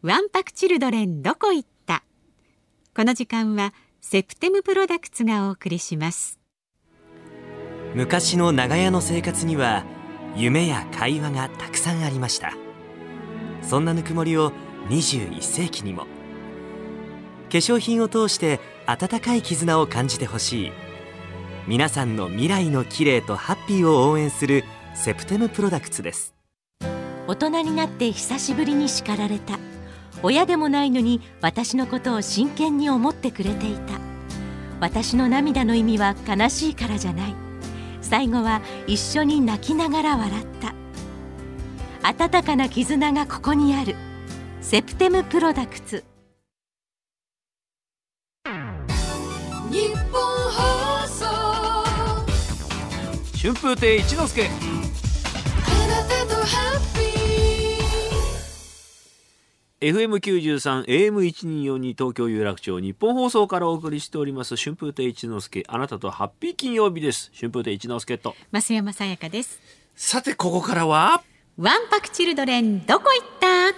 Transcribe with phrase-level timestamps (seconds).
[0.00, 2.04] ワンパクチルドレンどこ行った。
[2.94, 6.38] この時間はセプテムプロダクツがお送りします。
[7.96, 9.84] 昔の長屋の生活には
[10.36, 12.52] 夢や会話がたくさんありました。
[13.62, 14.52] そんなぬくもりを
[14.88, 16.02] 21世紀にも。
[16.02, 16.08] 化
[17.58, 20.72] 粧品を通して温かい絆を感じてほしい。
[21.66, 24.62] 皆さんの未来の綺麗とハッピーを応援する
[24.94, 26.36] セプテムプロダクツです。
[27.26, 29.58] 大人になって久しぶりに叱られた
[30.22, 34.00] 親でもないのに私のことを真剣に思ってくれていた。
[34.80, 37.34] 私の涙の意味は悲しいからじゃない。
[38.00, 40.74] 最後は一緒に泣きながら笑った。
[42.02, 43.96] 温かな絆がここにある。
[44.60, 46.04] セプテムプロダクツ。
[49.70, 51.26] 日本放送。
[53.40, 54.46] 春風亭一之輔。
[54.46, 54.48] あ
[55.86, 56.46] なたと
[59.80, 67.30] FM93 AM1242 東京有楽町日本放送からお送りしております春風亭一之輔あなたとハッピー金曜日です。
[67.32, 68.34] 春風亭一之輔と。
[68.52, 69.60] 増山さやかです。
[69.94, 71.22] さてここからは
[71.56, 73.28] ワンパクチルドレンどこ行っ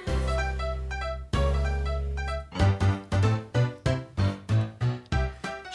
[0.04, 0.09] た？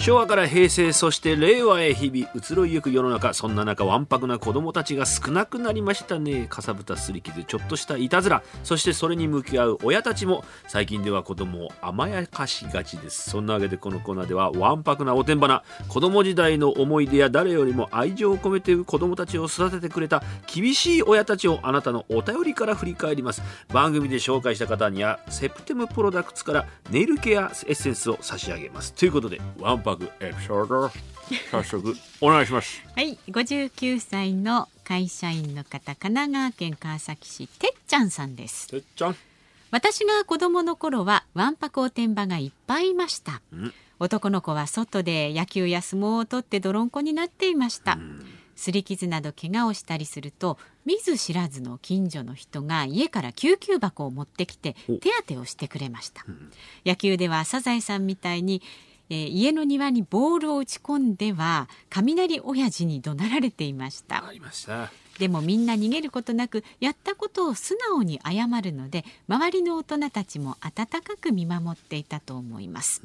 [0.05, 6.45] 昭和から平成そして令和へ日々移ろいゆく世の中そんな中わんぱくな子供たちが少なくなりましたね。
[6.47, 8.43] かさぶたすり傷ちょっとしたいたずら。
[8.63, 13.31] そしてそれに向き合う親たちも最近では子供を甘やかしがちです。
[13.31, 23.41] そんなわけでこのコーナーではわんぱくなおてんばな子供時代の思い出や誰よりも愛情を込めて子供たちを育ててくれた厳しい親たちをあなたのお便りから振り返ります。
[23.73, 28.93] 番組で紹介した方にはセプテムプロダクツからネイルケアエッセンスを差し上げます。
[28.93, 30.91] ということでわんぱくエピソード
[31.51, 32.83] 早速お願いします。
[32.95, 33.17] はい。
[33.27, 38.67] 59歳の会社員の方神奈川県川崎市てっちゃんさんです。
[38.67, 39.15] てっちゃん。
[39.71, 43.41] 私が子供の頃はわんぱくおてんばがいっぱいいました。
[43.55, 43.73] ん。
[43.99, 47.97] 男の子は外で野球や相撲を取って泥んこになっていました。
[48.55, 56.25] 擦り傷など怪我をしたりすると見ず知らずの近所の人が家から救急箱を持ってきてお手当てをしてくれました。
[56.85, 58.61] 野球ではサザエさんみたいに、
[59.09, 64.27] えー家の庭にボールを打ち込んでは雷親父に怒鳴られていました。
[64.27, 64.91] ありました。
[65.19, 73.01] でもみんな逃げることなくやったことを素直に謝るので周りの大人たちも温かく見守っていたと思います、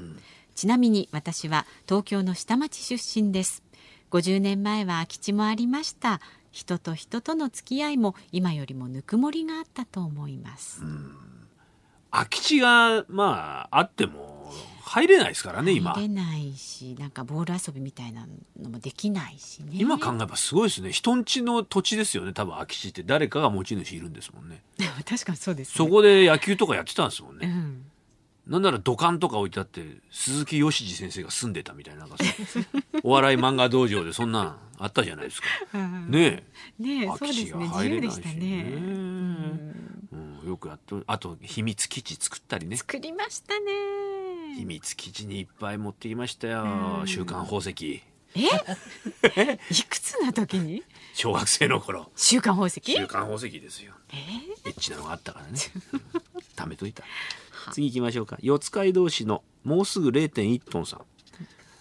[0.57, 3.63] ちなみに私は東京の下町出身です。
[4.11, 6.21] 50年前は空き地もありました。
[6.51, 10.83] 人と人との付き合いも今よりもぬくもりがあったと思います、
[12.11, 14.53] 空き地がまああっても
[14.91, 15.93] 入れないですからね今。
[15.93, 18.27] 入れないしなんかボール遊びみたいな
[18.61, 19.71] のもできないしね。
[19.75, 20.91] 今考えればすごいですね。
[20.91, 23.05] 人んちの土地ですよね多分空き地って。
[23.05, 24.65] 誰かが持ち主いるんですもんね。
[25.09, 28.53] 確かにそうです、ね、そこで野球とかやってたんですもんね、うん。
[28.53, 32.17] なんなら土管とか置いてあって鈴木義次先生が住んでたみたいななんか
[33.05, 35.47] お笑い漫画道場でそんなんあったじゃないですか。
[36.09, 36.43] ね
[36.81, 37.05] ねえ。
[37.05, 38.35] え空き地が入れないしたね。
[38.35, 38.63] ね
[40.13, 42.77] うん、よくやってあと秘密基地作ったりね。
[42.77, 44.10] 作りましたね
[44.57, 46.63] 秘密基地にいっぱい持ってきましたよ。
[47.01, 47.07] うん。
[47.09, 48.03] 週刊宝石。
[48.35, 48.41] え？
[49.71, 50.83] いくつの時に？
[51.15, 52.11] 小学生の頃。
[52.17, 52.81] 週刊宝石？
[52.85, 53.93] 週刊宝石ですよ。
[54.13, 54.69] え？
[54.69, 55.53] エッチなのがあったからね。
[55.93, 56.01] うん。
[56.57, 57.05] 貯めといた。
[57.73, 58.37] 次行きましょうか。
[58.41, 61.01] 四街道市のもうすぐ0.1トンさん。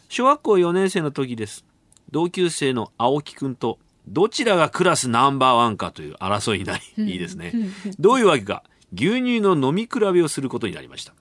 [0.09, 1.65] 小学校4年生の時です。
[2.11, 3.77] 同級生の青木くんと
[4.07, 7.53] どちらがクラスナンバーワンかという争いになりいいですね。
[7.99, 8.63] どういうわけか。
[8.91, 11.13] 牛乳の飲み比べをすることになりました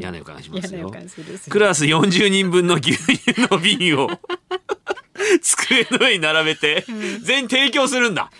[0.00, 0.90] 嫌な予感しますよ。
[1.48, 4.08] クラス40人分の牛乳の瓶を
[5.42, 6.84] 机の上に並べて
[7.22, 8.30] 全員提供するんだ。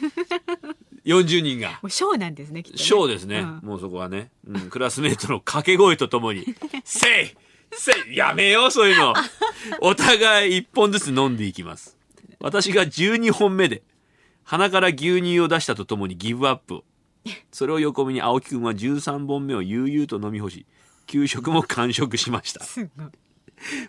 [1.05, 1.79] 40人が。
[1.83, 2.85] もうショーなんですねきっとね。
[2.85, 3.61] ショーですね、うん。
[3.63, 6.45] もうそこはね、うん、クラスメートの掛け声とともに
[6.85, 7.37] 「せい
[7.73, 9.15] せいやめようそういうの。
[9.81, 11.97] お互い1本ずつ飲んでいきます。
[12.41, 13.83] 私が12本目で
[14.45, 16.85] 鼻から牛乳を出したとともにギブアップを。
[17.53, 20.67] それを横目に青木くんは13本目を悠々と飲み干し
[21.11, 22.65] 給食も完食しました。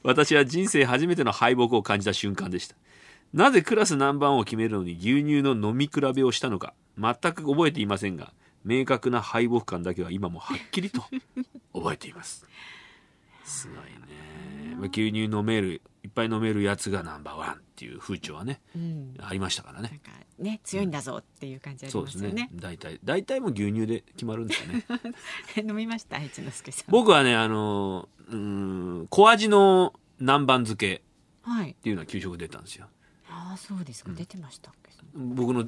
[0.02, 2.76] 私は人生初めての敗北を感じた瞬間でした。
[3.32, 8.34] なぜクラスナンバーを決めるのに牛乳の飲み比べをしたのか全く覚えていませんが
[8.66, 11.04] 明確な敗北感だけは今もはっきりと
[11.74, 12.44] 覚えています。
[13.44, 14.76] すごいね。
[14.78, 19.16] まあ牛乳飲めるいっぱい飲めるやつがナンバーワンっていう風潮はねうん。
[19.22, 20.02] ありましたからね。
[20.40, 22.30] ね強いんだぞっていう感じありそうですね。
[22.30, 24.86] ますよね大体大体もう牛乳で決まるんですよね。
[25.70, 26.86] 飲みました一之輔さん。
[26.90, 28.38] 僕はねあのうー
[29.04, 31.04] ん小味の南蛮漬け
[31.44, 31.72] はい。
[31.72, 32.88] っていうのは給食出たんですよ。
[33.30, 34.74] ああそうですか、出てました
[35.14, 35.66] 僕の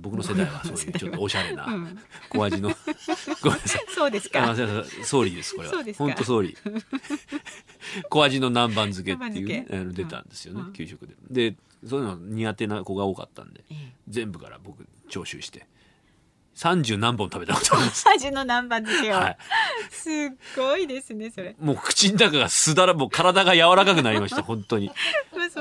[0.00, 1.98] 僕の世代はそういうちょっとおしゃれなうん。
[2.28, 2.70] 小味の
[3.42, 3.84] ごめんなさい。
[3.94, 4.54] そうですか。
[5.04, 5.74] 総理ですこれは。
[5.74, 6.04] そうですか。
[6.04, 6.56] 本当総理
[8.10, 10.72] 小味の南蛮漬けっていうねあの出たんですよね、うん。
[10.72, 11.14] 給食で。
[11.30, 11.56] で
[11.86, 13.92] そういうの苦手な子が多かったんでええ。
[14.08, 15.66] 全部から僕徴収して。
[16.54, 18.06] 30何本食べたことあります。
[18.14, 19.38] 味の南蛮漬けを、はい。
[19.90, 20.12] すっ
[20.54, 21.56] ごいですねそれ。
[21.58, 24.90] もう口の中がすだらもう体が柔らかくなりました 本当に。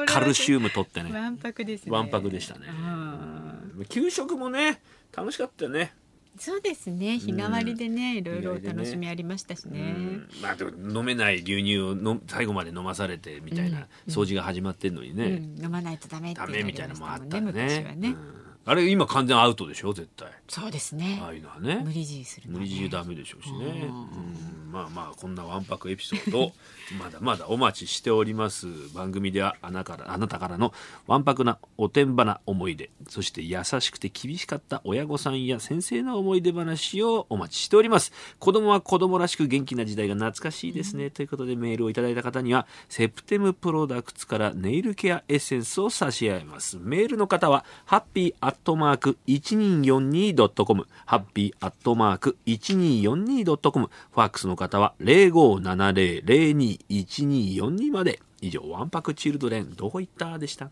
[0.05, 1.11] カルシウム取ってね。
[1.13, 1.91] わんぱくですね。
[1.91, 2.67] わんぱくでしたね。
[2.67, 3.85] うん。
[3.89, 4.81] 給食もね
[5.15, 5.93] 楽しかったよね
[6.37, 7.19] そうですね。
[7.19, 8.73] 日替わりでね、いろいろお日替わりでね。
[8.73, 9.93] 楽しみありましたしね。
[9.95, 10.29] うん。
[10.41, 15.25] まあでも飲めない牛乳をの最後まで飲まされてみたいな掃除が始まってんのにね、
[15.57, 17.51] うん、飲まないとダメってダメみたいなのもあったねね。
[17.51, 19.91] 昔はね、うんあれ今完全アウトでしょ？
[19.93, 20.29] 絶対。
[20.47, 21.19] そうですね。
[21.21, 21.81] ああいうのはね。
[21.83, 23.65] 無理強いするの無理強いダメでしょうしね、うん。
[23.65, 24.71] うん。
[24.71, 26.51] まあまあこんなわんぱくエピソードを
[26.99, 28.67] まだまだお待ちしております。
[28.93, 30.73] 番組ではあなからあなたからの
[31.07, 38.11] わんぱくなおてんばな思い出そして優しくて厳しかった親御さんや先生の思い出話をお待ちしております。
[38.37, 46.77] 子供は子供らしく元気な時代が懐かしいですね、ということでメールをいただいた方にはセプテムプロダクツからネイルケアエッセンスを差し上げます。
[46.79, 58.19] メールの方はハッピーアットマーク 1242.com ハッピーアットマーク 1242.com ファックスの方は0570021242まで。
[58.41, 60.39] 以上ワンパクチルドレンどこ行った？
[60.39, 60.69] でした。